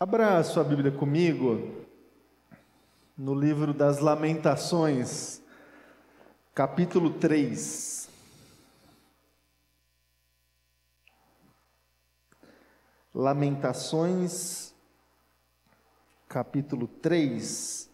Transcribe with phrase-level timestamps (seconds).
[0.00, 1.84] Abra sua Bíblia comigo
[3.16, 5.42] no livro das Lamentações,
[6.54, 8.08] capítulo 3.
[13.12, 14.72] Lamentações,
[16.28, 17.90] capítulo 3.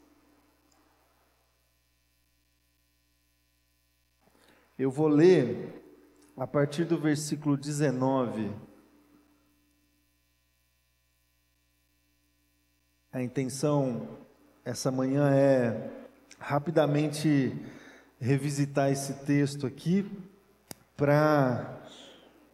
[4.79, 5.83] Eu vou ler
[6.37, 8.74] a partir do versículo 19.
[13.15, 14.09] A intenção
[14.65, 15.89] essa manhã é
[16.37, 17.57] rapidamente
[18.19, 20.11] revisitar esse texto aqui
[20.97, 21.81] para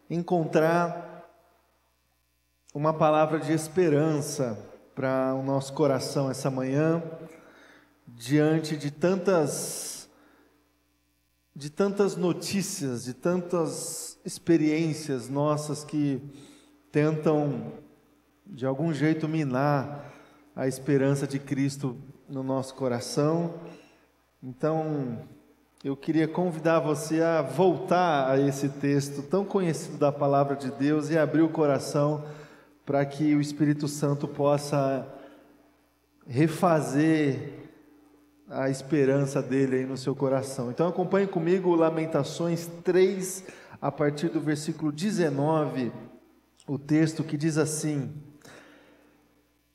[0.07, 1.27] encontrar
[2.75, 4.55] uma palavra de esperança
[4.93, 7.01] para o nosso coração essa manhã,
[8.07, 10.07] diante de tantas
[11.55, 16.21] de tantas notícias, de tantas experiências nossas que
[16.91, 17.73] tentam
[18.45, 20.20] de algum jeito minar
[20.55, 23.55] a esperança de Cristo no nosso coração.
[24.43, 25.19] Então,
[25.83, 31.09] eu queria convidar você a voltar a esse texto tão conhecido da palavra de Deus
[31.09, 32.23] e abrir o coração
[32.85, 35.07] para que o Espírito Santo possa
[36.27, 37.53] refazer
[38.49, 40.69] a esperança dele aí no seu coração.
[40.69, 43.45] Então acompanhe comigo Lamentações 3,
[43.81, 45.91] a partir do versículo 19,
[46.67, 48.13] o texto que diz assim: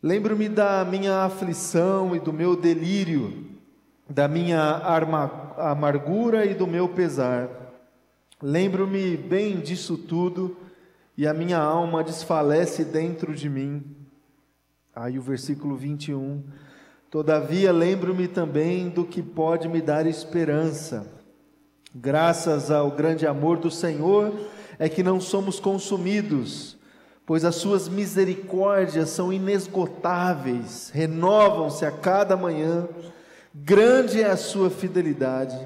[0.07, 3.45] Lembro-me da minha aflição e do meu delírio,
[4.09, 4.81] da minha
[5.57, 7.49] amargura e do meu pesar.
[8.41, 10.57] Lembro-me bem disso tudo
[11.19, 13.83] e a minha alma desfalece dentro de mim.
[14.95, 16.41] Aí o versículo 21.
[17.11, 21.05] Todavia lembro-me também do que pode me dar esperança.
[21.93, 24.33] Graças ao grande amor do Senhor
[24.79, 26.76] é que não somos consumidos
[27.27, 32.89] pois as suas misericórdias são inesgotáveis, renovam-se a cada manhã,
[33.53, 35.59] grande é a sua fidelidade.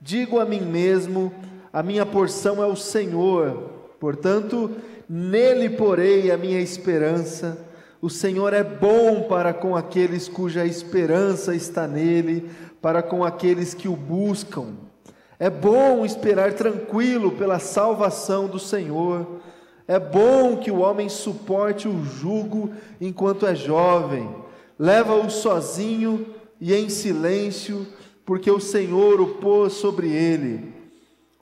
[0.00, 1.32] Digo a mim mesmo:
[1.70, 4.70] a minha porção é o Senhor, portanto,
[5.08, 7.58] nele porei a minha esperança.
[8.00, 12.50] O Senhor é bom para com aqueles cuja esperança está nele,
[12.80, 14.74] para com aqueles que o buscam.
[15.38, 19.26] É bom esperar tranquilo pela salvação do Senhor.
[19.88, 24.28] É bom que o homem suporte o jugo enquanto é jovem,
[24.76, 26.26] leva-o sozinho
[26.60, 27.86] e em silêncio,
[28.24, 30.74] porque o Senhor o pôs sobre ele.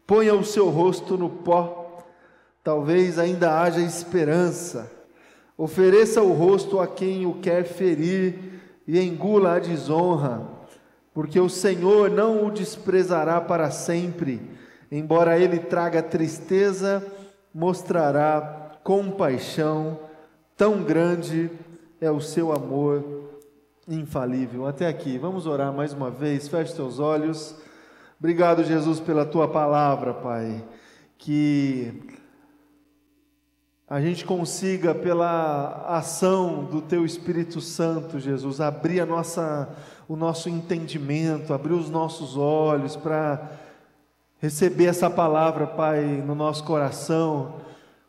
[0.07, 2.05] Ponha o seu rosto no pó,
[2.63, 4.93] talvez ainda haja esperança.
[5.57, 10.47] Ofereça o rosto a quem o quer ferir e engula a desonra,
[11.15, 14.43] porque o Senhor não o desprezará para sempre,
[14.93, 17.03] embora ele traga tristeza
[17.55, 20.01] mostrará compaixão,
[20.57, 21.51] tão grande
[22.01, 23.31] é o seu amor
[23.87, 24.67] infalível.
[24.67, 27.55] Até aqui, vamos orar mais uma vez, feche teus olhos.
[28.19, 30.65] Obrigado, Jesus, pela tua palavra, Pai.
[31.17, 32.03] Que
[33.87, 39.69] a gente consiga, pela ação do teu Espírito Santo, Jesus, abrir a nossa,
[40.09, 43.64] o nosso entendimento, abrir os nossos olhos para
[44.45, 47.55] receber essa palavra, Pai, no nosso coração,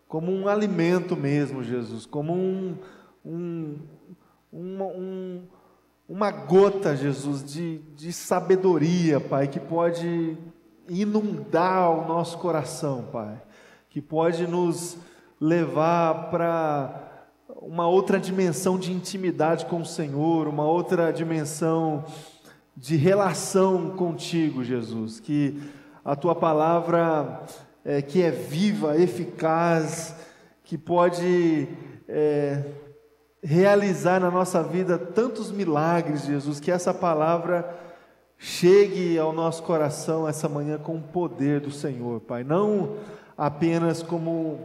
[0.06, 2.76] como um alimento mesmo, Jesus, como um,
[3.26, 3.78] um,
[4.52, 5.44] uma, um,
[6.10, 10.38] uma gota, Jesus, de, de sabedoria, Pai, que pode
[10.90, 13.42] inundar o nosso coração, Pai,
[13.90, 14.98] que pode nos
[15.40, 17.30] levar para
[17.62, 22.04] uma outra dimensão de intimidade com o Senhor, uma outra dimensão
[22.76, 25.58] de relação contigo, Jesus, que
[26.06, 27.42] a tua palavra
[27.84, 30.16] é, que é viva, eficaz,
[30.64, 31.68] que pode
[32.08, 32.64] é,
[33.44, 37.68] realizar na nossa vida tantos milagres, Jesus, que essa palavra
[38.38, 42.98] chegue ao nosso coração essa manhã com o poder do Senhor, Pai, não
[43.36, 44.60] apenas como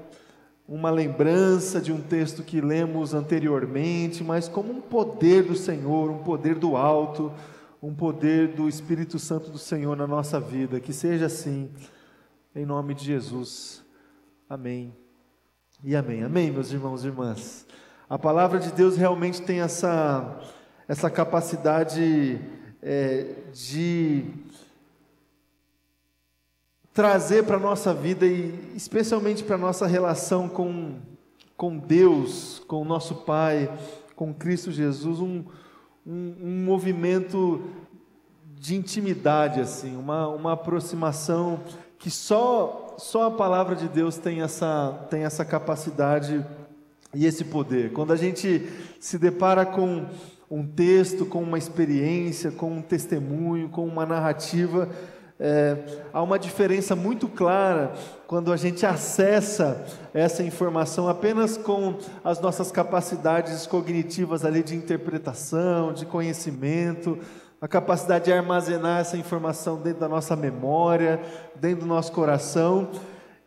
[0.69, 6.19] uma lembrança de um texto que lemos anteriormente, mas como um poder do Senhor, um
[6.19, 7.33] poder do alto,
[7.83, 10.81] um poder do Espírito Santo do Senhor na nossa vida.
[10.81, 11.71] Que seja assim,
[12.55, 13.83] em nome de Jesus.
[14.49, 14.95] Amém.
[15.83, 16.23] E amém.
[16.23, 17.67] Amém, meus irmãos e irmãs.
[18.09, 20.41] A palavra de Deus realmente tem essa,
[20.87, 22.41] essa capacidade
[22.83, 24.25] é, de
[26.93, 30.97] trazer para a nossa vida e especialmente para a nossa relação com,
[31.57, 33.73] com Deus, com o nosso Pai,
[34.17, 35.45] com Cristo Jesus, um,
[36.07, 37.63] um, um movimento
[38.59, 41.61] de intimidade, assim, uma, uma aproximação
[41.99, 46.45] que só, só a palavra de Deus tem essa, tem essa capacidade
[47.15, 47.93] e esse poder.
[47.93, 48.69] Quando a gente
[48.99, 50.07] se depara com
[50.51, 54.89] um texto, com uma experiência, com um testemunho, com uma narrativa,
[55.43, 55.75] é,
[56.13, 57.95] há uma diferença muito clara
[58.27, 59.83] quando a gente acessa
[60.13, 67.19] essa informação apenas com as nossas capacidades cognitivas ali de interpretação, de conhecimento,
[67.59, 71.19] a capacidade de armazenar essa informação dentro da nossa memória,
[71.57, 72.91] dentro do nosso coração.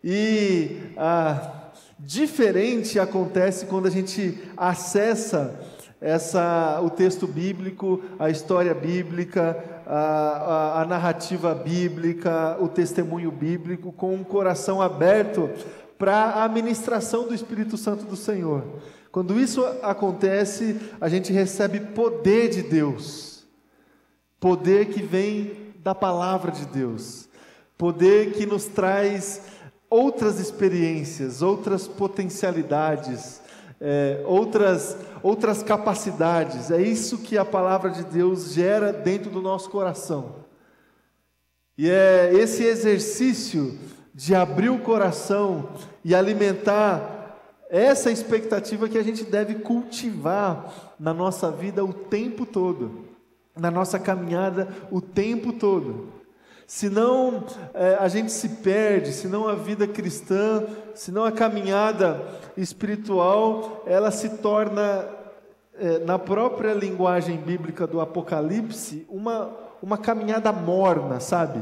[0.03, 1.69] E ah,
[1.99, 5.59] diferente acontece quando a gente acessa
[6.03, 13.91] essa, o texto bíblico, a história bíblica, a, a, a narrativa bíblica, o testemunho bíblico,
[13.91, 15.50] com um coração aberto
[15.97, 18.63] para a ministração do Espírito Santo do Senhor.
[19.12, 23.45] Quando isso acontece, a gente recebe poder de Deus,
[24.39, 27.29] poder que vem da palavra de Deus,
[27.77, 29.44] poder que nos traz
[29.89, 33.42] outras experiências, outras potencialidades,
[33.85, 36.71] é, outras, outras capacidades.
[36.71, 40.35] É isso que a palavra de Deus gera dentro do nosso coração.
[41.77, 43.77] E é esse exercício
[44.15, 45.69] de abrir o coração
[46.06, 53.09] e alimentar essa expectativa que a gente deve cultivar na nossa vida o tempo todo,
[53.57, 56.07] na nossa caminhada o tempo todo.
[56.68, 57.44] Senão
[57.74, 60.63] é, a gente se perde, senão a vida cristã,
[60.95, 62.21] senão a caminhada
[62.56, 65.06] espiritual, ela se torna,
[65.77, 69.51] é, na própria linguagem bíblica do Apocalipse, uma,
[69.81, 71.62] uma caminhada morna, sabe?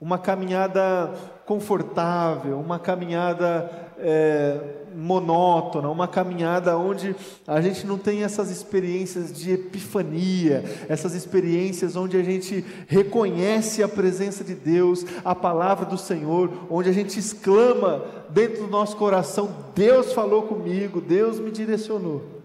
[0.00, 1.12] Uma caminhada
[1.44, 4.60] confortável, uma caminhada é,
[4.94, 7.14] monótona, uma caminhada onde
[7.46, 13.88] a gente não tem essas experiências de epifania, essas experiências onde a gente reconhece a
[13.88, 19.54] presença de Deus, a palavra do Senhor, onde a gente exclama dentro do nosso coração:
[19.74, 22.38] Deus falou comigo, Deus me direcionou.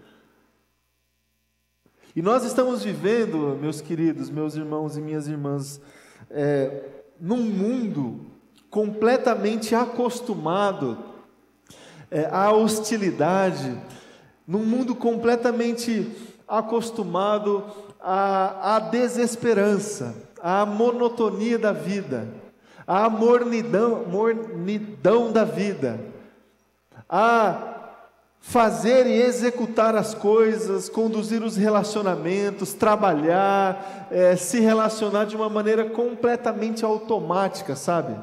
[2.16, 5.80] E nós estamos vivendo, meus queridos, meus irmãos e minhas irmãs,
[6.30, 6.84] é,
[7.20, 8.20] num mundo
[8.70, 11.13] completamente acostumado
[12.14, 13.76] é, à hostilidade,
[14.46, 16.08] num mundo completamente
[16.46, 17.64] acostumado
[18.00, 22.28] à, à desesperança, à monotonia da vida,
[22.86, 25.98] à mornidão, mornidão da vida,
[27.08, 27.72] a
[28.40, 35.86] fazer e executar as coisas, conduzir os relacionamentos, trabalhar, é, se relacionar de uma maneira
[35.86, 38.14] completamente automática, sabe?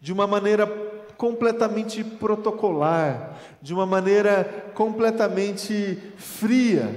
[0.00, 0.87] De uma maneira
[1.18, 6.88] completamente protocolar, de uma maneira completamente fria.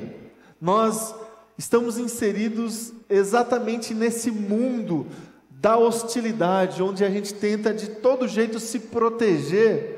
[0.61, 1.13] Nós
[1.57, 5.07] estamos inseridos exatamente nesse mundo
[5.49, 9.97] da hostilidade, onde a gente tenta de todo jeito se proteger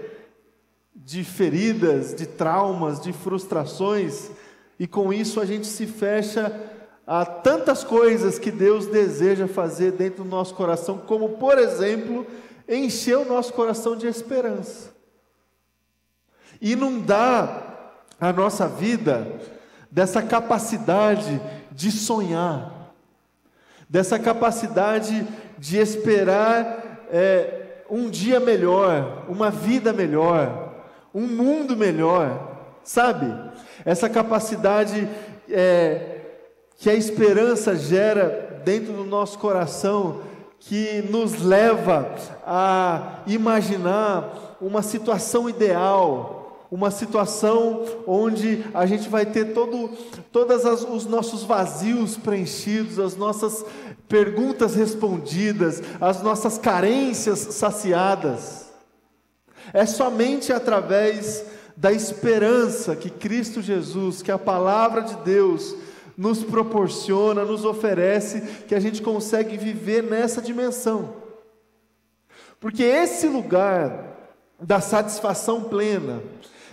[0.95, 4.31] de feridas, de traumas, de frustrações,
[4.79, 6.61] e com isso a gente se fecha
[7.05, 12.25] a tantas coisas que Deus deseja fazer dentro do nosso coração, como por exemplo,
[12.68, 14.92] encher o nosso coração de esperança.
[16.62, 19.27] Inundar a nossa vida
[19.92, 22.94] dessa capacidade de sonhar,
[23.89, 25.27] dessa capacidade
[25.57, 30.74] de esperar é, um dia melhor, uma vida melhor,
[31.13, 33.31] um mundo melhor, sabe?
[33.86, 35.07] Essa capacidade
[35.50, 36.22] é,
[36.77, 40.22] que a esperança gera dentro do nosso coração
[40.65, 42.15] que nos leva
[42.46, 49.89] a imaginar uma situação ideal, uma situação onde a gente vai ter todo,
[50.32, 53.65] todos os nossos vazios preenchidos, as nossas
[54.08, 58.72] perguntas respondidas, as nossas carências saciadas.
[59.74, 65.75] É somente através da esperança que Cristo Jesus, que a palavra de Deus,
[66.17, 71.15] nos proporciona, nos oferece, que a gente consegue viver nessa dimensão.
[72.60, 74.13] Porque esse lugar
[74.60, 76.22] da satisfação plena,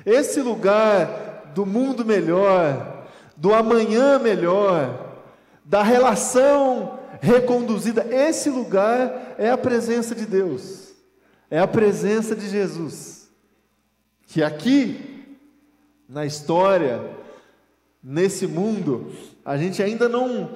[0.06, 3.06] esse lugar do mundo melhor,
[3.36, 5.16] do amanhã melhor,
[5.64, 10.92] da relação reconduzida, esse lugar é a presença de Deus,
[11.50, 13.28] é a presença de Jesus.
[14.26, 15.38] Que aqui,
[16.08, 17.00] na história,
[18.02, 19.12] nesse mundo,
[19.44, 20.50] a gente ainda não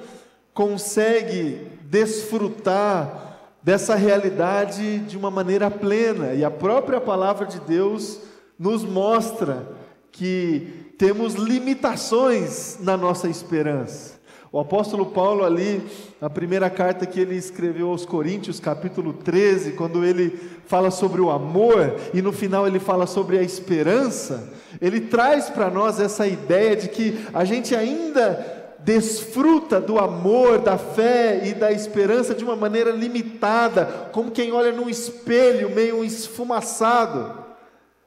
[0.53, 3.25] consegue desfrutar
[3.61, 8.21] dessa realidade de uma maneira plena, e a própria palavra de Deus
[8.57, 9.67] nos mostra
[10.11, 14.15] que temos limitações na nossa esperança.
[14.51, 15.85] O apóstolo Paulo, ali,
[16.21, 21.29] na primeira carta que ele escreveu aos Coríntios, capítulo 13, quando ele fala sobre o
[21.29, 26.73] amor e no final ele fala sobre a esperança, ele traz para nós essa ideia
[26.73, 28.54] de que a gente ainda
[28.85, 34.71] desfruta do amor, da fé e da esperança de uma maneira limitada, como quem olha
[34.71, 37.43] num espelho meio esfumaçado.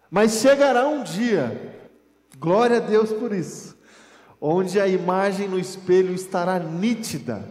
[0.09, 1.75] Mas chegará um dia,
[2.39, 3.77] glória a Deus por isso,
[4.41, 7.45] onde a imagem no espelho estará nítida,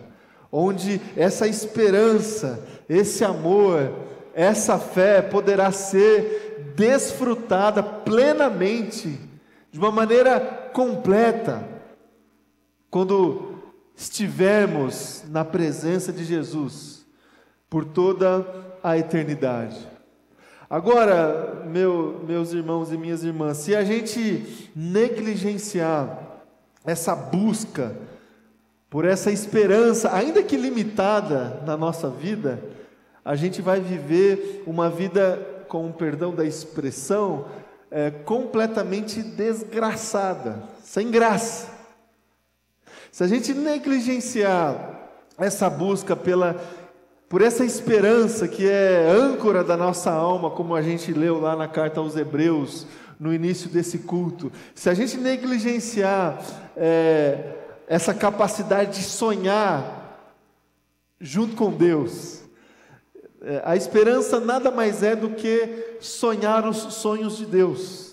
[0.50, 3.92] onde essa esperança, esse amor,
[4.34, 9.20] essa fé poderá ser desfrutada plenamente,
[9.70, 10.40] de uma maneira
[10.72, 11.77] completa,
[12.98, 13.60] quando
[13.96, 17.06] estivermos na presença de Jesus
[17.70, 18.44] por toda
[18.84, 19.78] a eternidade.
[20.68, 26.42] Agora, meu, meus irmãos e minhas irmãs, se a gente negligenciar
[26.84, 27.96] essa busca,
[28.90, 32.60] por essa esperança, ainda que limitada na nossa vida,
[33.24, 37.46] a gente vai viver uma vida, com o perdão da expressão,
[37.92, 41.77] é, completamente desgraçada, sem graça.
[43.18, 45.10] Se a gente negligenciar
[45.40, 46.56] essa busca pela,
[47.28, 51.68] por essa esperança que é âncora da nossa alma, como a gente leu lá na
[51.68, 52.86] carta aos Hebreus,
[53.20, 56.40] no início desse culto, se a gente negligenciar
[56.76, 57.56] é,
[57.88, 60.30] essa capacidade de sonhar
[61.20, 62.44] junto com Deus,
[63.42, 68.07] é, a esperança nada mais é do que sonhar os sonhos de Deus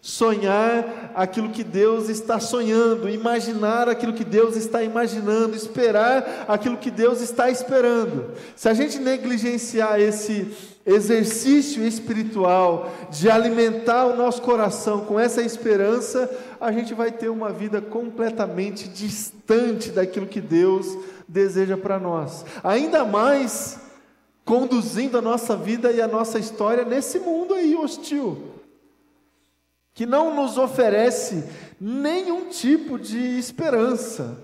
[0.00, 6.90] sonhar aquilo que Deus está sonhando, imaginar aquilo que Deus está imaginando, esperar aquilo que
[6.90, 8.30] Deus está esperando.
[8.54, 10.54] Se a gente negligenciar esse
[10.86, 17.50] exercício espiritual de alimentar o nosso coração com essa esperança, a gente vai ter uma
[17.50, 20.86] vida completamente distante daquilo que Deus
[21.26, 22.44] deseja para nós.
[22.64, 23.78] Ainda mais
[24.44, 28.57] conduzindo a nossa vida e a nossa história nesse mundo aí hostil
[29.98, 31.42] que não nos oferece
[31.80, 34.38] nenhum tipo de esperança,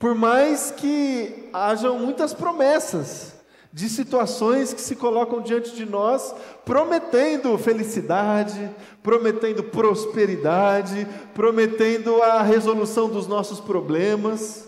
[0.00, 3.36] por mais que hajam muitas promessas
[3.72, 8.68] de situações que se colocam diante de nós, prometendo felicidade,
[9.00, 14.66] prometendo prosperidade, prometendo a resolução dos nossos problemas.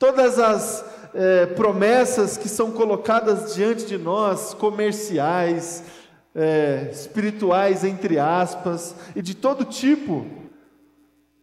[0.00, 0.84] Todas as
[1.14, 5.84] é, promessas que são colocadas diante de nós, comerciais,
[6.38, 10.24] é, espirituais, entre aspas, e de todo tipo,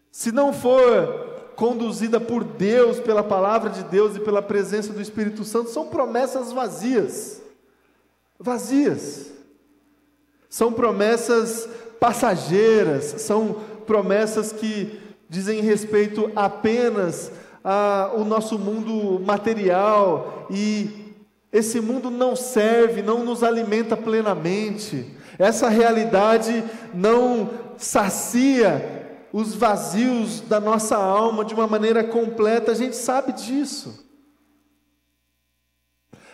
[0.10, 5.44] se não for conduzida por Deus, pela palavra de Deus e pela presença do Espírito
[5.44, 7.42] Santo, são promessas vazias.
[8.40, 9.34] Vazias.
[10.50, 11.68] São promessas
[12.00, 14.98] passageiras, são promessas que
[15.30, 21.05] dizem respeito apenas ao nosso mundo material e
[21.56, 25.06] esse mundo não serve, não nos alimenta plenamente.
[25.40, 26.62] Essa realidade
[26.94, 32.74] não sacia os vazios da nossa alma de uma maneira completa.
[32.74, 34.06] A gente sabe disso.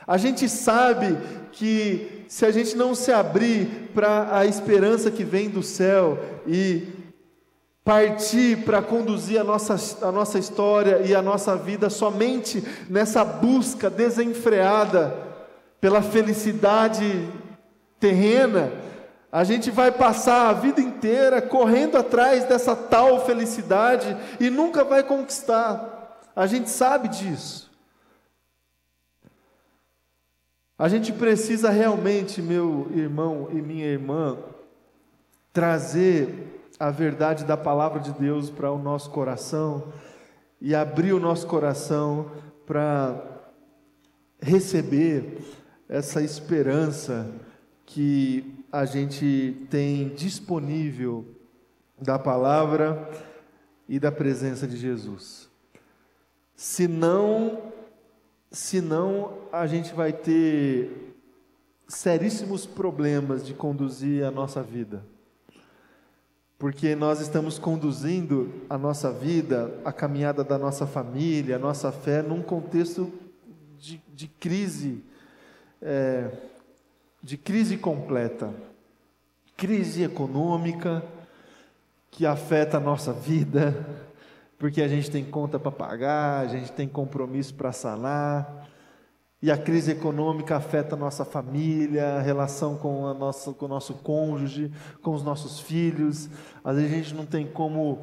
[0.07, 1.15] A gente sabe
[1.51, 6.87] que se a gente não se abrir para a esperança que vem do céu e
[7.83, 13.89] partir para conduzir a nossa, a nossa história e a nossa vida somente nessa busca
[13.89, 15.15] desenfreada
[15.79, 17.27] pela felicidade
[17.99, 18.71] terrena,
[19.31, 25.03] a gente vai passar a vida inteira correndo atrás dessa tal felicidade e nunca vai
[25.03, 26.19] conquistar.
[26.35, 27.71] A gente sabe disso.
[30.77, 34.37] A gente precisa realmente, meu irmão e minha irmã,
[35.53, 39.93] trazer a verdade da palavra de Deus para o nosso coração
[40.59, 42.31] e abrir o nosso coração
[42.65, 43.23] para
[44.41, 45.43] receber
[45.87, 47.31] essa esperança
[47.85, 51.23] que a gente tem disponível
[52.01, 53.11] da palavra
[53.87, 55.51] e da presença de Jesus.
[56.55, 57.61] Senão,
[58.49, 61.13] senão a gente vai ter
[61.87, 65.05] seríssimos problemas de conduzir a nossa vida
[66.61, 72.21] porque nós estamos conduzindo a nossa vida, a caminhada da nossa família, a nossa fé,
[72.21, 73.11] num contexto
[73.79, 75.03] de, de crise,
[75.81, 76.29] é,
[77.19, 78.53] de crise completa,
[79.57, 81.03] crise econômica
[82.11, 83.83] que afeta a nossa vida,
[84.59, 88.60] porque a gente tem conta para pagar, a gente tem compromisso para sanar,
[89.41, 93.67] e a crise econômica afeta a nossa família, a relação com, a nossa, com o
[93.67, 94.71] nosso cônjuge,
[95.01, 96.29] com os nossos filhos.
[96.63, 97.99] Às vezes a gente não tem como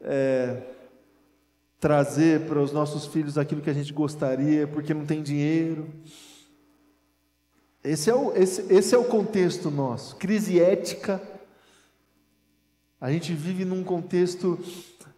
[0.00, 0.62] é,
[1.78, 5.88] trazer para os nossos filhos aquilo que a gente gostaria, porque não tem dinheiro.
[7.84, 10.16] Esse é o, esse, esse é o contexto nosso.
[10.16, 11.20] Crise ética.
[12.98, 14.58] A gente vive num contexto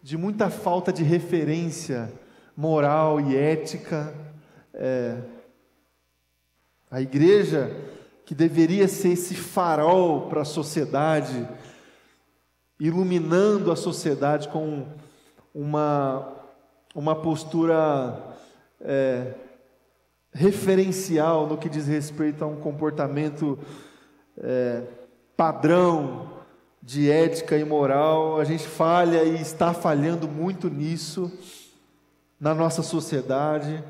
[0.02, 2.10] de muita falta de referência
[2.56, 4.12] moral e ética.
[4.72, 5.33] É,
[6.94, 7.76] a igreja,
[8.24, 11.44] que deveria ser esse farol para a sociedade,
[12.78, 14.86] iluminando a sociedade com
[15.52, 16.36] uma,
[16.94, 18.36] uma postura
[18.80, 19.34] é,
[20.32, 23.58] referencial no que diz respeito a um comportamento
[24.38, 24.84] é,
[25.36, 26.30] padrão
[26.80, 31.28] de ética e moral, a gente falha e está falhando muito nisso
[32.38, 33.82] na nossa sociedade.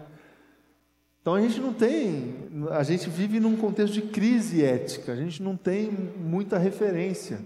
[1.21, 5.43] Então a gente não tem, a gente vive num contexto de crise ética, a gente
[5.43, 7.41] não tem muita referência.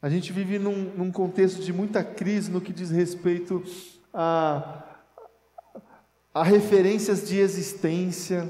[0.00, 3.62] A gente vive num, num contexto de muita crise no que diz respeito
[4.12, 4.88] a
[6.34, 8.48] Há referências de existência,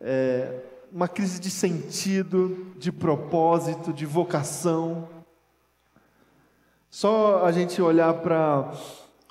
[0.00, 0.58] é,
[0.90, 5.06] uma crise de sentido, de propósito, de vocação.
[6.88, 8.72] Só a gente olhar para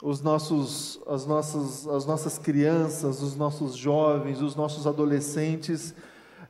[0.02, 5.94] os nossos, as, nossas, as nossas crianças, os nossos jovens, os nossos adolescentes,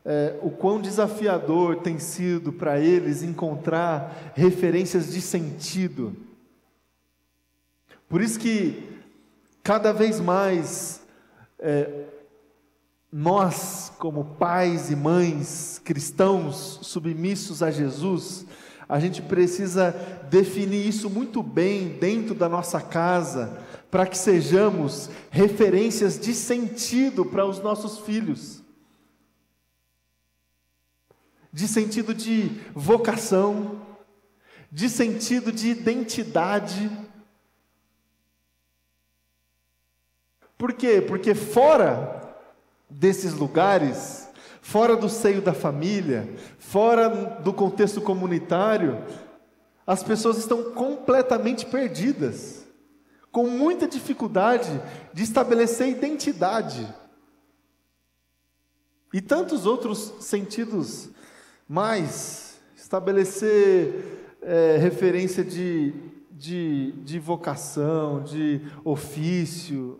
[0.05, 6.15] é, o quão desafiador tem sido para eles encontrar referências de sentido.
[8.08, 8.91] Por isso que
[9.63, 11.01] Cada vez mais,
[11.60, 12.05] é,
[13.12, 18.46] nós, como pais e mães cristãos submissos a Jesus,
[18.92, 19.92] a gente precisa
[20.30, 23.58] definir isso muito bem dentro da nossa casa,
[23.90, 28.62] para que sejamos referências de sentido para os nossos filhos,
[31.54, 33.82] de sentido de vocação,
[34.70, 36.92] de sentido de identidade
[40.62, 41.02] Por quê?
[41.02, 42.38] Porque fora
[42.88, 44.30] desses lugares,
[44.62, 47.10] fora do seio da família, fora
[47.44, 49.03] do contexto comunitário,
[49.86, 52.65] as pessoas estão completamente perdidas,
[53.32, 54.70] com muita dificuldade
[55.14, 56.88] de estabelecer identidade.
[59.14, 61.09] E tantos outros sentidos
[61.68, 65.94] mais, estabelecer é, referência de,
[66.31, 70.00] de, de vocação, de ofício,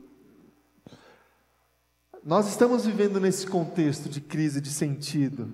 [2.24, 5.52] nós estamos vivendo nesse contexto de crise de sentido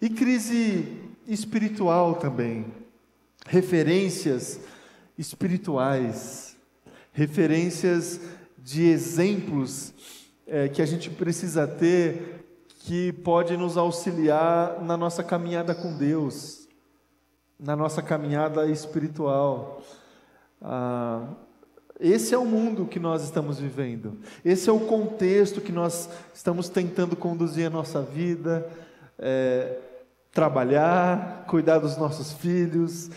[0.00, 2.72] e crise espiritual também.
[3.46, 4.58] Referências
[5.18, 6.56] espirituais,
[7.12, 8.20] referências
[8.56, 9.92] de exemplos
[10.46, 12.38] é, que a gente precisa ter
[12.78, 16.66] que pode nos auxiliar na nossa caminhada com Deus,
[17.60, 19.82] na nossa caminhada espiritual.
[20.62, 21.34] Ah,
[22.00, 24.18] esse é o mundo que nós estamos vivendo.
[24.44, 28.68] Esse é o contexto que nós estamos tentando conduzir a nossa vida,
[29.18, 29.78] é,
[30.30, 33.10] trabalhar, cuidar dos nossos filhos,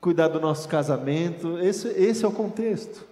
[0.00, 1.58] cuidar do nosso casamento.
[1.58, 3.04] Esse, esse é o contexto.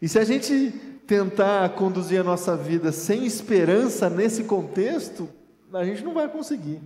[0.00, 0.70] E se a gente
[1.06, 5.28] tentar conduzir a nossa vida sem esperança nesse contexto,
[5.74, 6.80] a gente não vai conseguir.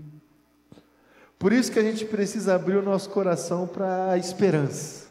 [1.39, 5.05] Por isso que a gente precisa abrir o nosso coração para a esperança.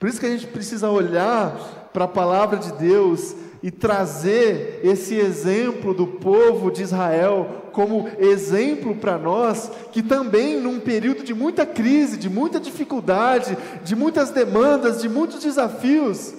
[0.00, 5.14] Por isso que a gente precisa olhar para a palavra de Deus e trazer esse
[5.14, 11.66] exemplo do povo de Israel como exemplo para nós, que também num período de muita
[11.66, 16.32] crise, de muita dificuldade, de muitas demandas, de muitos desafios,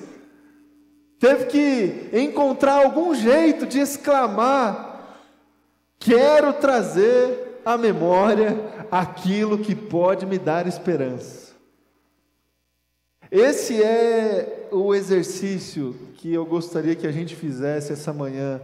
[1.20, 5.20] teve que encontrar algum jeito de exclamar:
[6.00, 8.58] quero trazer à memória
[8.90, 11.51] aquilo que pode me dar esperança.
[13.32, 18.60] Esse é o exercício que eu gostaria que a gente fizesse essa manhã,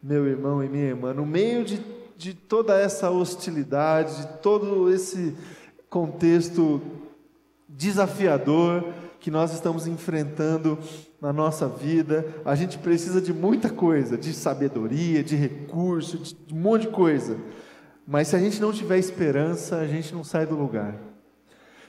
[0.00, 1.80] meu irmão e minha irmã, no meio de,
[2.16, 5.34] de toda essa hostilidade, de todo esse
[5.90, 6.80] contexto
[7.68, 8.84] desafiador
[9.18, 10.78] que nós estamos enfrentando
[11.20, 12.24] na nossa vida.
[12.44, 17.36] A gente precisa de muita coisa, de sabedoria, de recurso, de um monte de coisa.
[18.06, 21.13] Mas se a gente não tiver esperança, a gente não sai do lugar.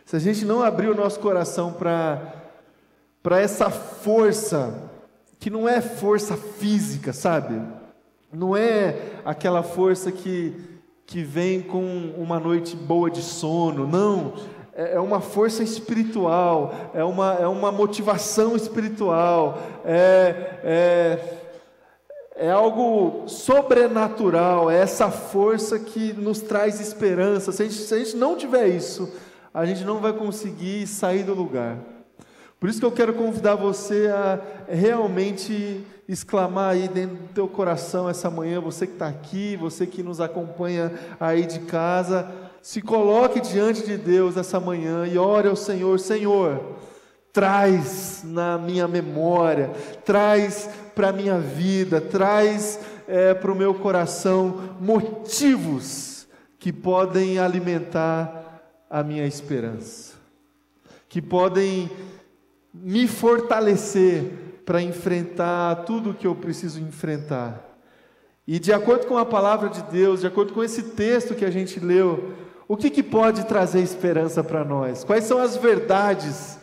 [0.05, 4.91] Se a gente não abrir o nosso coração para essa força,
[5.39, 7.59] que não é força física, sabe?
[8.31, 10.53] Não é aquela força que,
[11.07, 14.35] que vem com uma noite boa de sono, não.
[14.75, 21.37] É, é uma força espiritual, é uma, é uma motivação espiritual, é, é,
[22.35, 27.51] é algo sobrenatural, é essa força que nos traz esperança.
[27.51, 29.11] Se a gente, se a gente não tiver isso,
[29.55, 31.77] a gente não vai conseguir sair do lugar.
[32.59, 38.09] Por isso que eu quero convidar você a realmente exclamar aí dentro do teu coração
[38.09, 42.29] essa manhã, você que está aqui, você que nos acompanha aí de casa,
[42.61, 46.61] se coloque diante de Deus essa manhã e ore ao Senhor, Senhor,
[47.31, 49.71] traz na minha memória,
[50.03, 56.27] traz para a minha vida, traz é, para o meu coração motivos
[56.59, 58.44] que podem alimentar
[58.89, 60.13] a minha esperança,
[61.09, 61.89] que podem
[62.73, 64.31] me fortalecer
[64.65, 67.63] para enfrentar tudo o que eu preciso enfrentar.
[68.47, 71.51] E de acordo com a palavra de Deus, de acordo com esse texto que a
[71.51, 72.33] gente leu,
[72.67, 75.03] o que, que pode trazer esperança para nós?
[75.03, 76.59] Quais são as verdades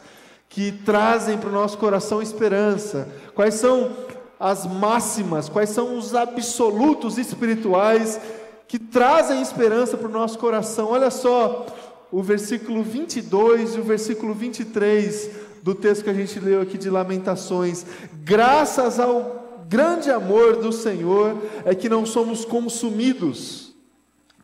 [0.49, 3.09] que trazem para o nosso coração esperança?
[3.35, 3.91] Quais são
[4.39, 8.21] as máximas, quais são os absolutos espirituais
[8.67, 10.91] que trazem esperança para o nosso coração?
[10.91, 11.67] Olha só
[12.13, 15.31] o versículo 22 e o versículo 23
[15.63, 17.87] do texto que a gente leu aqui de Lamentações.
[18.23, 23.75] Graças ao grande amor do Senhor é que não somos consumidos,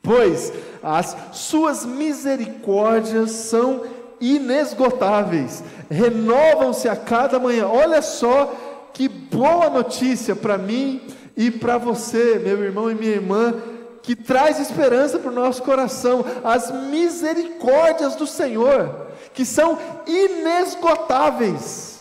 [0.03, 0.51] pois
[0.83, 3.83] as suas misericórdias são
[4.19, 7.69] inesgotáveis, renovam-se a cada manhã.
[7.69, 11.03] Olha só que boa notícia para mim
[11.37, 13.55] e para você, meu irmão e minha irmã,
[14.09, 22.01] que traz esperança para o nosso coração, as misericórdias do Senhor, que são inesgotáveis,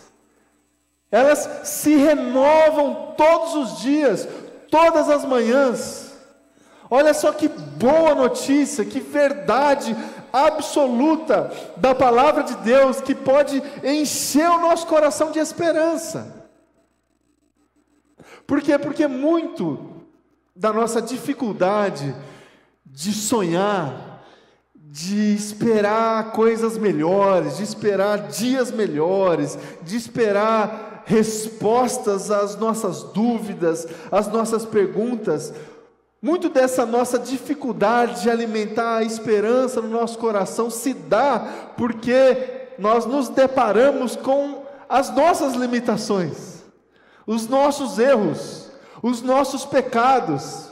[1.12, 4.26] elas se renovam todos os dias,
[4.72, 6.14] todas as manhãs.
[6.90, 9.94] Olha só que boa notícia, que verdade
[10.32, 16.48] absoluta da palavra de Deus que pode encher o nosso coração de esperança.
[18.46, 18.80] Por quê?
[18.80, 19.97] Porque muito
[20.58, 22.16] da nossa dificuldade
[22.84, 24.24] de sonhar,
[24.74, 34.28] de esperar coisas melhores, de esperar dias melhores, de esperar respostas às nossas dúvidas, às
[34.28, 35.54] nossas perguntas,
[36.20, 43.06] muito dessa nossa dificuldade de alimentar a esperança no nosso coração se dá porque nós
[43.06, 46.64] nos deparamos com as nossas limitações,
[47.28, 48.67] os nossos erros,
[49.02, 50.72] os nossos pecados.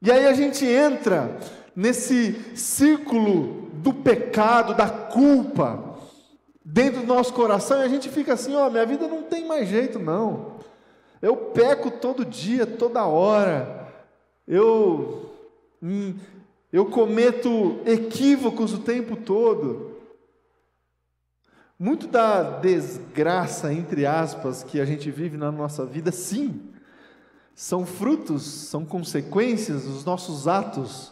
[0.00, 1.38] E aí a gente entra
[1.74, 5.96] nesse círculo do pecado, da culpa,
[6.64, 9.46] dentro do nosso coração e a gente fica assim: ó, oh, minha vida não tem
[9.46, 10.58] mais jeito, não.
[11.20, 13.78] Eu peco todo dia, toda hora
[14.48, 15.30] eu,
[15.82, 16.14] hum,
[16.72, 19.98] eu cometo equívocos o tempo todo.
[21.78, 26.60] Muito da desgraça, entre aspas, que a gente vive na nossa vida, sim,
[27.58, 31.10] são frutos, são consequências dos nossos atos,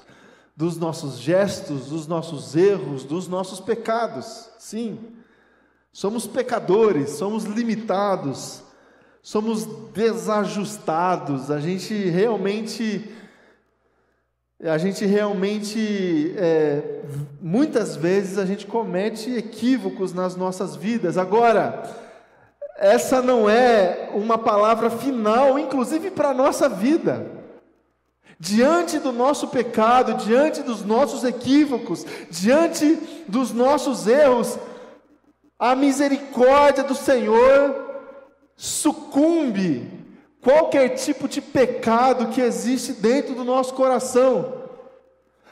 [0.57, 4.97] dos nossos gestos, dos nossos erros, dos nossos pecados, sim.
[5.93, 8.63] Somos pecadores, somos limitados,
[9.21, 13.13] somos desajustados, a gente realmente
[14.63, 17.03] a gente realmente, é,
[17.43, 21.19] muitas vezes, a gente comete equívocos nas nossas vidas.
[21.19, 22.06] Agora,
[22.79, 27.27] essa não é uma palavra final, inclusive para a nossa vida.
[28.39, 34.59] Diante do nosso pecado, diante dos nossos equívocos, diante dos nossos erros,
[35.59, 37.75] a misericórdia do Senhor
[38.55, 39.91] sucumbe
[40.43, 44.65] qualquer tipo de pecado que existe dentro do nosso coração.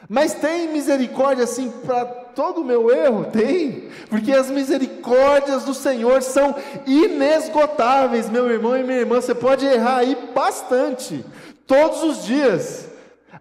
[0.07, 3.25] Mas tem misericórdia assim para todo o meu erro?
[3.31, 9.21] Tem, porque as misericórdias do Senhor são inesgotáveis, meu irmão e minha irmã.
[9.21, 11.25] Você pode errar aí bastante,
[11.65, 12.89] todos os dias.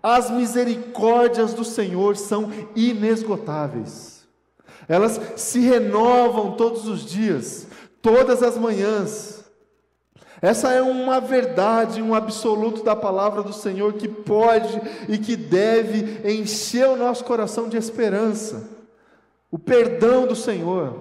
[0.02, 4.26] As misericórdias do Senhor são inesgotáveis,
[4.86, 7.66] elas se renovam todos os dias,
[8.02, 9.42] todas as manhãs.
[10.42, 14.78] Essa é uma verdade, um absoluto da palavra do Senhor que pode
[15.08, 18.73] e que deve encher o nosso coração de esperança.
[19.54, 21.00] O perdão do Senhor,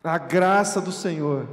[0.00, 1.48] a graça do Senhor,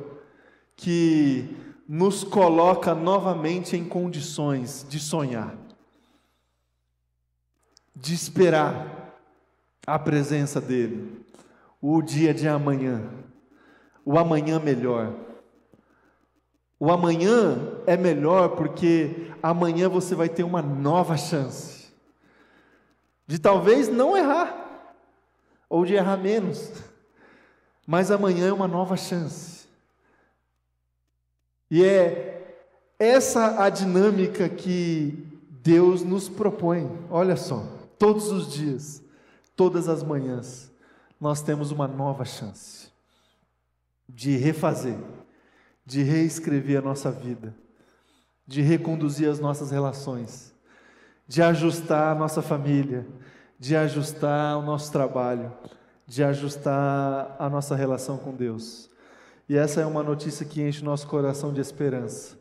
[0.75, 1.57] que
[1.89, 5.55] nos coloca novamente em condições de sonhar,
[7.95, 9.17] de esperar
[9.87, 11.25] a presença dEle,
[11.81, 13.09] o dia de amanhã,
[14.05, 15.15] o amanhã melhor.
[16.79, 21.91] O amanhã é melhor porque amanhã você vai ter uma nova chance
[23.25, 24.62] de talvez não errar
[25.73, 26.71] ou de errar menos,
[27.87, 29.65] mas amanhã é uma nova chance.
[31.69, 32.55] E é
[32.99, 36.87] essa a dinâmica que Deus nos propõe.
[37.09, 37.65] Olha só,
[37.97, 39.01] todos os dias,
[39.55, 40.71] todas as manhãs,
[41.19, 42.91] nós temos uma nova chance.
[44.07, 44.99] de refazer,
[45.83, 47.55] de reescrever a nossa vida,
[48.45, 50.53] de reconduzir as nossas relações,
[51.27, 53.07] de ajustar a nossa família,
[53.59, 55.51] de ajustar o nosso trabalho,
[56.07, 58.89] de ajustar a nossa relação com Deus.
[59.47, 62.37] E essa é uma notícia que enche o nosso coração de esperança.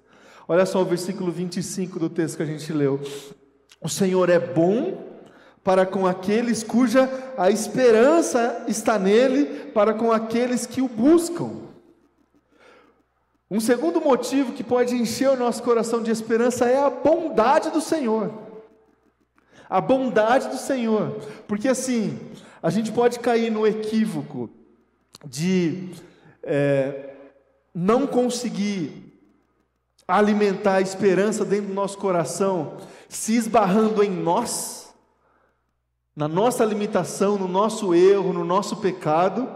[0.49, 3.01] Olha só o versículo 25 do texto que a gente leu.
[3.81, 5.13] O Senhor é bom
[5.65, 11.63] para com aqueles cuja a esperança está nele, para com aqueles que o buscam.
[13.51, 17.81] Um segundo motivo que pode encher o nosso coração de esperança é a bondade do
[17.81, 18.31] Senhor.
[19.73, 21.17] A bondade do Senhor.
[21.49, 22.21] Porque assim,
[22.63, 24.51] a gente pode cair no equívoco
[25.27, 25.89] de
[26.43, 27.15] é,
[27.75, 29.19] não conseguir
[30.07, 32.77] alimentar a esperança dentro do nosso coração,
[33.09, 34.93] se esbarrando em nós,
[36.15, 39.49] na nossa limitação, no nosso erro, no nosso pecado.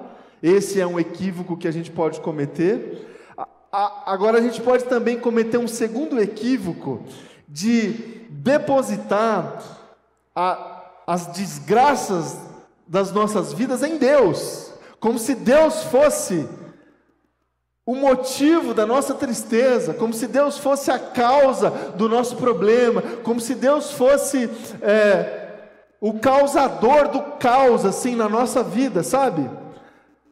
[0.42, 3.06] Esse é um equívoco que a gente pode cometer.
[3.70, 7.04] Agora, a gente pode também cometer um segundo equívoco
[7.46, 7.90] de
[8.30, 9.76] depositar
[10.36, 12.36] a, as desgraças
[12.86, 14.70] das nossas vidas em Deus,
[15.00, 16.46] como se Deus fosse
[17.86, 23.40] o motivo da nossa tristeza, como se Deus fosse a causa do nosso problema, como
[23.40, 24.50] se Deus fosse
[24.82, 25.46] é,
[26.00, 29.48] o causador do caos assim na nossa vida, sabe?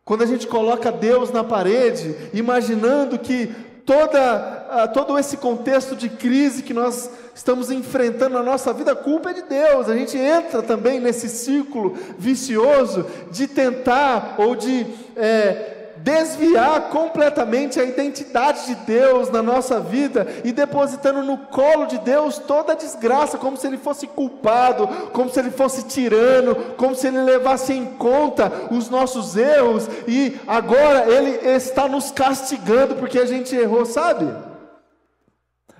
[0.04, 6.62] Quando a gente coloca Deus na parede, imaginando que toda, todo esse contexto de crise
[6.62, 9.88] que nós estamos enfrentando na nossa vida, a culpa é de Deus.
[9.88, 15.73] A gente entra também nesse círculo vicioso de tentar ou de é,
[16.04, 22.36] desviar completamente a identidade de Deus na nossa vida e depositando no colo de Deus
[22.36, 27.06] toda a desgraça, como se ele fosse culpado, como se ele fosse tirano, como se
[27.06, 33.24] ele levasse em conta os nossos erros e agora ele está nos castigando porque a
[33.24, 34.30] gente errou, sabe?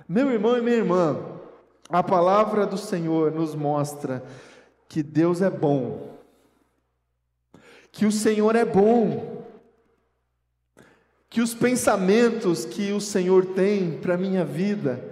[0.09, 1.19] Meu irmão e minha irmã,
[1.87, 4.23] a palavra do Senhor nos mostra
[4.89, 6.15] que Deus é bom,
[7.91, 9.34] que o Senhor é bom
[11.35, 15.03] que os pensamentos que o Senhor tem para a minha vida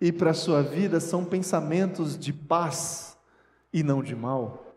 [0.00, 3.14] e para a sua vida são pensamentos de paz
[3.70, 4.74] e não de mal.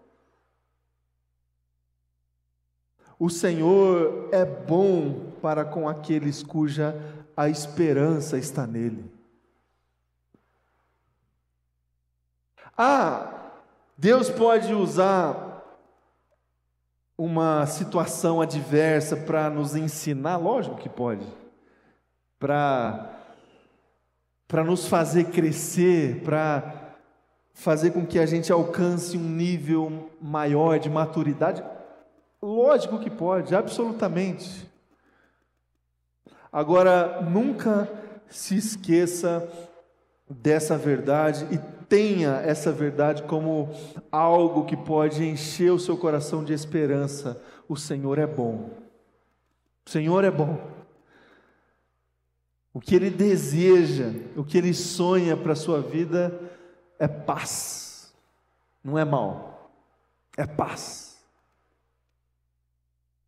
[3.17, 6.93] O Senhor é bom para com aqueles cuja
[7.37, 9.09] a esperança está nele.
[12.77, 13.53] Ah,
[13.97, 15.48] Deus pode usar
[17.19, 20.37] uma situação adversa para nos ensinar?
[20.37, 21.27] Lógico que pode.
[22.39, 23.17] Para
[24.47, 26.95] para nos fazer crescer, para
[27.53, 31.63] fazer com que a gente alcance um nível maior de maturidade?
[32.41, 34.67] Lógico que pode, absolutamente.
[36.51, 37.87] Agora, nunca
[38.27, 39.47] se esqueça
[40.27, 43.69] dessa verdade e tenha essa verdade como
[44.11, 47.41] algo que pode encher o seu coração de esperança.
[47.67, 48.69] O Senhor é bom.
[49.85, 50.59] O Senhor é bom.
[52.71, 56.39] O que Ele deseja, o que Ele sonha para a sua vida
[56.99, 58.13] é paz,
[58.83, 59.71] não é mal,
[60.37, 61.17] é paz.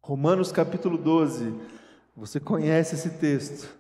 [0.02, 1.56] Romanos capítulo 12,
[2.16, 3.76] você conhece esse texto.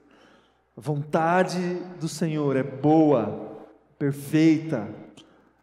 [0.75, 3.50] A vontade do Senhor é boa,
[4.01, 4.89] perfeita,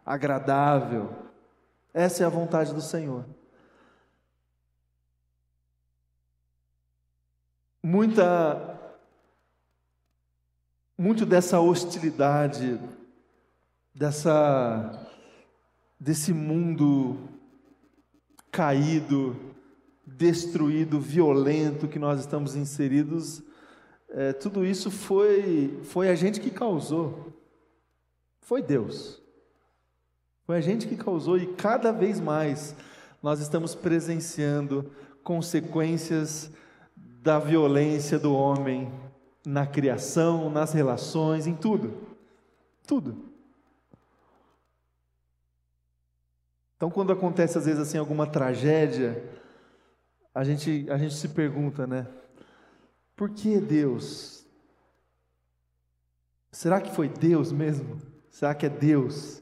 [0.05, 1.13] agradável.
[1.93, 3.25] Essa é a vontade do Senhor.
[7.83, 8.79] Muita
[10.97, 12.79] muito dessa hostilidade,
[13.93, 15.05] dessa
[15.99, 17.27] desse mundo
[18.49, 19.35] caído,
[20.07, 23.43] destruído, violento que nós estamos inseridos,
[24.07, 27.28] é, tudo isso foi foi a gente que causou.
[28.41, 29.21] Foi Deus.
[30.43, 32.75] Foi a gente que causou e cada vez mais
[33.21, 34.91] nós estamos presenciando
[35.23, 36.51] consequências
[36.95, 38.91] da violência do homem
[39.45, 42.07] na criação, nas relações, em tudo.
[42.87, 43.29] Tudo.
[46.75, 49.21] Então, quando acontece às vezes assim alguma tragédia,
[50.33, 52.07] a gente, a gente se pergunta, né?
[53.15, 54.45] Por que Deus?
[56.51, 58.08] Será que foi Deus mesmo?
[58.29, 59.41] Será que é Deus?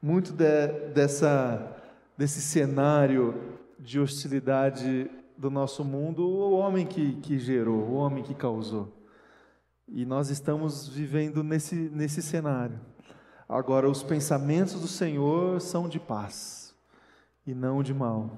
[0.00, 1.76] Muito de, dessa,
[2.16, 8.34] desse cenário de hostilidade do nosso mundo, o homem que, que gerou, o homem que
[8.34, 8.92] causou.
[9.86, 12.78] E nós estamos vivendo nesse, nesse cenário.
[13.48, 16.74] Agora, os pensamentos do Senhor são de paz
[17.46, 18.30] e não de mal.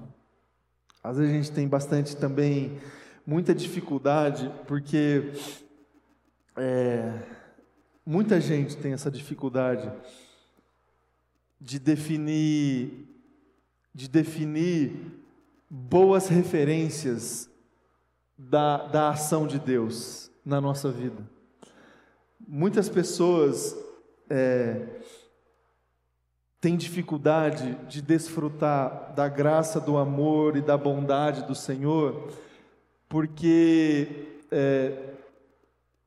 [1.03, 2.79] Às vezes a gente tem bastante também,
[3.25, 5.33] muita dificuldade, porque
[6.55, 7.11] é,
[8.05, 9.91] muita gente tem essa dificuldade
[11.59, 13.07] de definir,
[13.93, 14.93] de definir
[15.69, 17.49] boas referências
[18.37, 21.23] da, da ação de Deus na nossa vida.
[22.47, 23.75] Muitas pessoas
[24.29, 24.87] é,
[26.59, 32.33] têm dificuldade de desfrutar da graça, do amor e da bondade do Senhor,
[33.07, 35.13] porque é,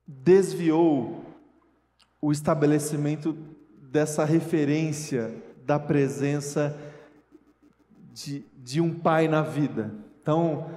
[0.06, 1.23] desviou
[2.24, 3.36] o estabelecimento
[3.92, 5.30] dessa referência
[5.66, 6.74] da presença
[8.14, 9.92] de, de um pai na vida.
[10.22, 10.70] Então,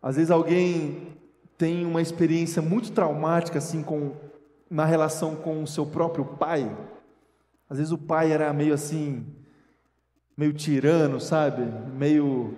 [0.00, 1.16] às vezes alguém
[1.56, 4.12] tem uma experiência muito traumática assim com
[4.70, 6.70] na relação com o seu próprio pai.
[7.68, 9.26] Às vezes o pai era meio assim,
[10.36, 11.62] meio tirano, sabe?
[11.92, 12.54] Meio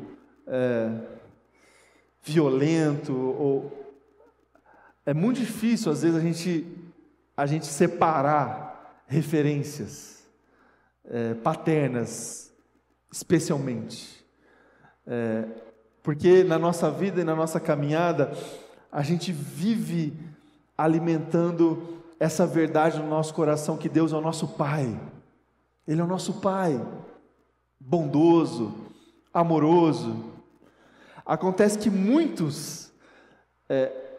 [0.46, 0.90] é,
[2.22, 3.14] violento.
[3.14, 3.96] Ou...
[5.06, 6.66] É muito difícil, às vezes, a gente,
[7.36, 10.26] a gente separar referências
[11.04, 12.52] é, paternas,
[13.12, 14.24] especialmente.
[15.06, 15.44] É,
[16.02, 18.32] porque na nossa vida e na nossa caminhada,
[18.90, 20.16] a gente vive
[20.76, 24.98] alimentando essa verdade no nosso coração que Deus é o nosso Pai.
[25.86, 26.80] Ele é o nosso Pai,
[27.78, 28.74] bondoso,
[29.32, 30.32] amoroso.
[31.24, 32.92] Acontece que muitos
[33.68, 34.09] é,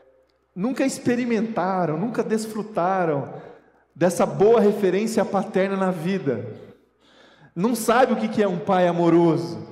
[0.55, 3.33] nunca experimentaram, nunca desfrutaram
[3.95, 6.45] dessa boa referência paterna na vida.
[7.55, 9.67] Não sabe o que é um pai amoroso.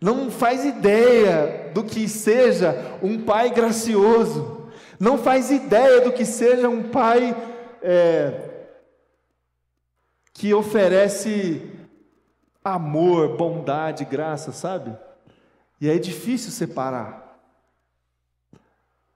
[0.00, 4.70] Não faz ideia do que seja um pai gracioso.
[4.98, 7.36] Não faz ideia do que seja um pai
[7.82, 8.50] é,
[10.32, 11.70] que oferece
[12.64, 14.96] amor, bondade, graça, sabe?
[15.80, 17.19] E é difícil separar.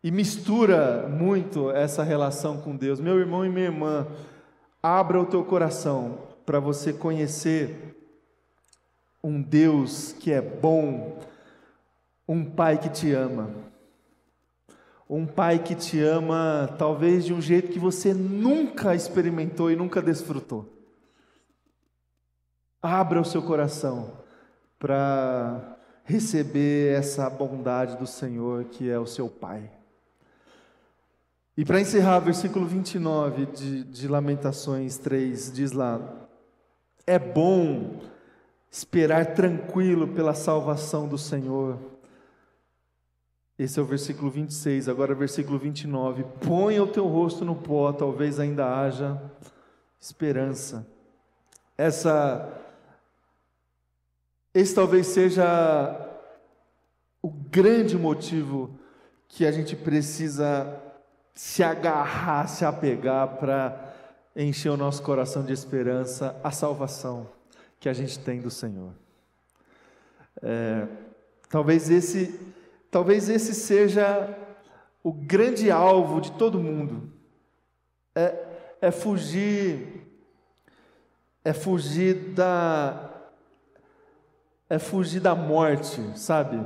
[0.05, 3.01] E mistura muito essa relação com Deus.
[3.01, 4.07] Meu irmão e minha irmã,
[4.81, 7.97] abra o teu coração para você conhecer
[9.21, 11.19] um Deus que é bom,
[12.29, 13.65] um Pai que te ama
[15.09, 20.01] um pai que te ama, talvez de um jeito que você nunca experimentou e nunca
[20.01, 20.69] desfrutou.
[22.83, 24.13] Abra o seu coração
[24.79, 29.71] para receber essa bondade do Senhor que é o seu Pai.
[31.57, 36.01] E para encerrar, versículo 29 de, de Lamentações 3 diz lá:
[37.07, 38.01] É bom
[38.71, 41.79] esperar tranquilo pela salvação do Senhor
[43.57, 46.25] esse é o versículo 26, agora versículo 29.
[46.45, 49.21] Põe o teu rosto no pó, talvez ainda haja
[50.01, 50.85] esperança.
[51.79, 52.61] Essa
[54.53, 55.45] esse talvez seja
[57.23, 58.77] o grande motivo
[59.29, 60.81] que a gente precisa
[61.35, 63.95] se agarrar, se apegar para
[64.37, 67.29] encher o nosso coração de esperança, a salvação
[67.81, 68.93] que a gente tem do Senhor.
[70.43, 70.87] É,
[71.49, 72.55] talvez esse
[72.95, 74.39] Talvez esse seja
[75.03, 77.13] o grande alvo de todo mundo.
[78.15, 78.47] É,
[78.81, 80.07] é fugir,
[81.45, 83.11] é fugir da,
[84.71, 86.65] é fugir da morte, sabe?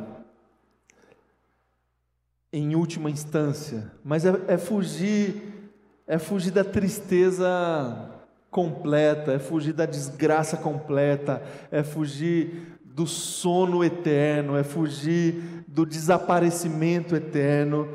[2.52, 5.70] Em última instância, mas é, é fugir,
[6.06, 8.18] é fugir da tristeza
[8.50, 17.14] completa, é fugir da desgraça completa, é fugir do sono eterno, é fugir do desaparecimento
[17.14, 17.88] eterno.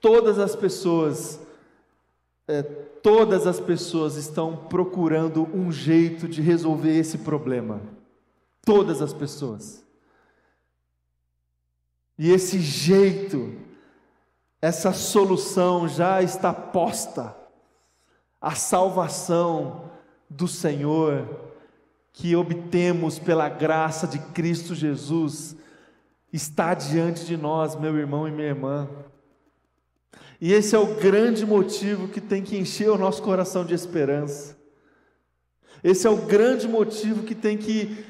[0.00, 1.38] Todas as pessoas,
[2.48, 7.80] é, todas as pessoas estão procurando um jeito de resolver esse problema.
[8.64, 9.84] Todas as pessoas.
[12.18, 13.52] E esse jeito,
[14.64, 17.36] essa solução já está posta.
[18.40, 19.90] A salvação
[20.30, 21.28] do Senhor
[22.14, 25.54] que obtemos pela graça de Cristo Jesus
[26.32, 28.88] está diante de nós, meu irmão e minha irmã.
[30.40, 34.56] E esse é o grande motivo que tem que encher o nosso coração de esperança.
[35.82, 38.02] Esse é o grande motivo que tem que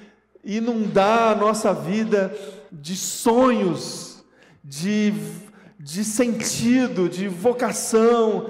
[0.45, 2.33] inundar a nossa vida
[2.71, 4.25] de sonhos,
[4.63, 5.13] de,
[5.85, 8.47] de sentido, de vocação,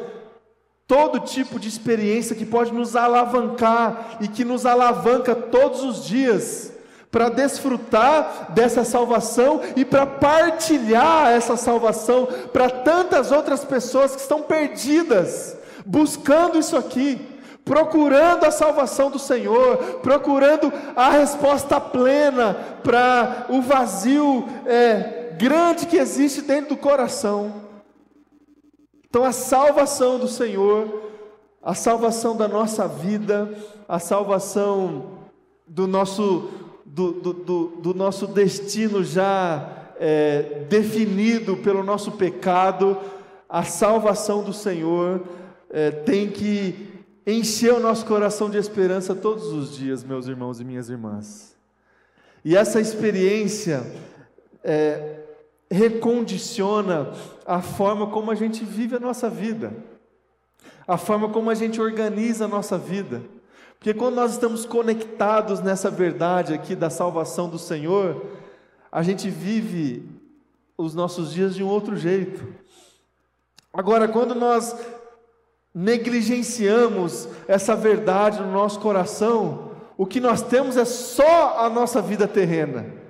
[0.86, 6.72] todo tipo de experiência que pode nos alavancar e que nos alavanca todos os dias
[7.10, 14.42] para desfrutar dessa salvação e para partilhar essa salvação para tantas outras pessoas que estão
[14.42, 17.20] perdidas, buscando isso aqui,
[17.64, 22.54] procurando a salvação do Senhor, procurando a resposta plena
[22.84, 27.62] para o vazio é, grande que existe dentro do coração.
[29.08, 31.10] Então, a salvação do Senhor,
[31.62, 33.56] a salvação da nossa vida,
[33.88, 35.20] a salvação
[35.66, 36.50] do nosso,
[36.84, 42.98] do, do, do, do nosso destino já é, definido pelo nosso pecado,
[43.48, 45.22] a salvação do Senhor
[45.70, 50.64] é, tem que encher o nosso coração de esperança todos os dias, meus irmãos e
[50.64, 51.56] minhas irmãs.
[52.44, 53.86] E essa experiência
[54.62, 55.20] é,
[55.74, 57.12] recondiciona
[57.44, 59.74] a forma como a gente vive a nossa vida,
[60.86, 63.22] a forma como a gente organiza a nossa vida.
[63.78, 68.24] Porque quando nós estamos conectados nessa verdade aqui da salvação do Senhor,
[68.90, 70.08] a gente vive
[70.78, 72.46] os nossos dias de um outro jeito.
[73.72, 74.76] Agora, quando nós
[75.74, 82.28] negligenciamos essa verdade no nosso coração, o que nós temos é só a nossa vida
[82.28, 83.03] terrena,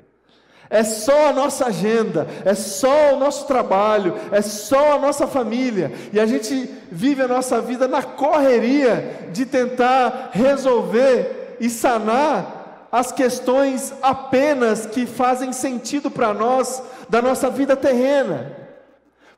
[0.70, 5.92] é só a nossa agenda, é só o nosso trabalho, é só a nossa família,
[6.12, 13.12] e a gente vive a nossa vida na correria de tentar resolver e sanar as
[13.12, 18.52] questões apenas que fazem sentido para nós da nossa vida terrena,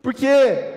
[0.03, 0.75] porque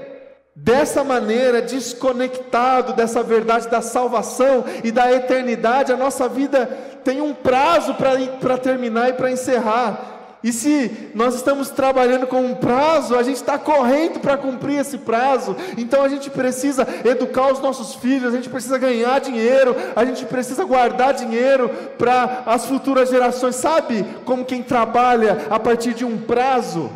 [0.62, 6.66] Dessa maneira, desconectado dessa verdade da salvação e da eternidade, a nossa vida
[7.02, 10.19] tem um prazo para terminar e para encerrar.
[10.42, 14.98] E se nós estamos trabalhando com um prazo, a gente está correndo para cumprir esse
[14.98, 15.56] prazo.
[15.78, 20.26] Então a gente precisa educar os nossos filhos, a gente precisa ganhar dinheiro, a gente
[20.26, 23.56] precisa guardar dinheiro para as futuras gerações.
[23.56, 26.90] Sabe como quem trabalha a partir de um prazo?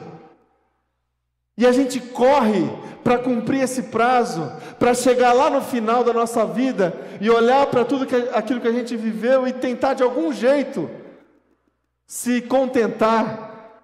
[1.58, 2.72] E a gente corre
[3.04, 7.84] para cumprir esse prazo, para chegar lá no final da nossa vida e olhar para
[7.84, 10.90] tudo que, aquilo que a gente viveu e tentar de algum jeito
[12.06, 13.82] se contentar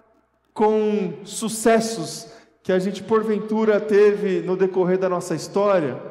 [0.53, 2.27] com sucessos
[2.61, 6.01] que a gente porventura teve no decorrer da nossa história,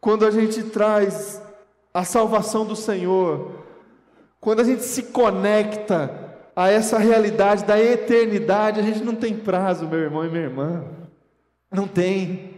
[0.00, 1.42] quando a gente traz
[1.92, 3.52] a salvação do Senhor,
[4.40, 9.86] quando a gente se conecta a essa realidade da eternidade, a gente não tem prazo,
[9.86, 10.84] meu irmão e minha irmã.
[11.70, 12.54] Não tem.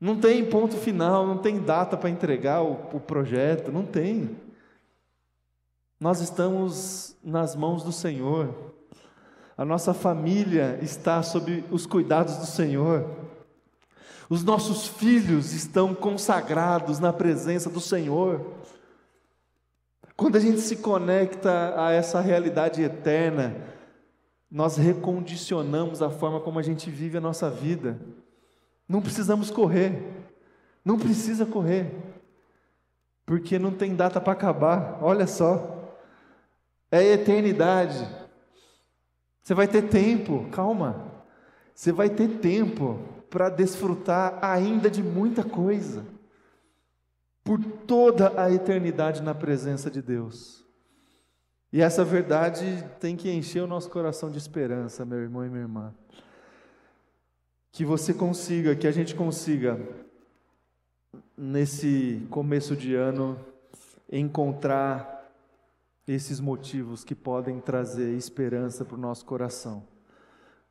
[0.00, 4.36] Não tem ponto final, não tem data para entregar o, o projeto, não tem.
[6.04, 8.54] Nós estamos nas mãos do Senhor.
[9.56, 13.08] A nossa família está sob os cuidados do Senhor.
[14.28, 18.52] Os nossos filhos estão consagrados na presença do Senhor.
[20.14, 23.56] Quando a gente se conecta a essa realidade eterna,
[24.50, 27.98] nós recondicionamos a forma como a gente vive a nossa vida.
[28.86, 30.02] Não precisamos correr,
[30.84, 31.96] não precisa correr,
[33.24, 35.73] porque não tem data para acabar, olha só,
[36.94, 38.06] é eternidade.
[39.42, 41.12] Você vai ter tempo, calma,
[41.74, 46.04] você vai ter tempo para desfrutar ainda de muita coisa
[47.42, 50.64] por toda a eternidade na presença de Deus.
[51.72, 55.62] E essa verdade tem que encher o nosso coração de esperança, meu irmão e minha
[55.62, 55.92] irmã.
[57.72, 59.80] Que você consiga, que a gente consiga,
[61.36, 63.36] nesse começo de ano,
[64.10, 65.13] encontrar
[66.06, 69.82] esses motivos que podem trazer esperança para o nosso coração.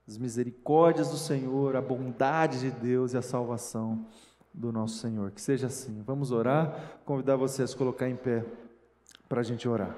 [0.07, 4.05] As misericórdias do Senhor, a bondade de Deus e a salvação
[4.53, 5.31] do nosso Senhor.
[5.31, 6.03] Que seja assim.
[6.05, 6.99] Vamos orar.
[7.05, 8.45] Convidar você a se colocar em pé
[9.27, 9.95] para a gente orar.